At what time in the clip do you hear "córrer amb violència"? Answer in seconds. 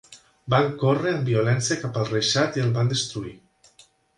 0.83-1.77